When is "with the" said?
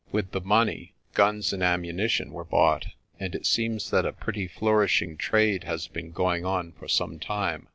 0.11-0.41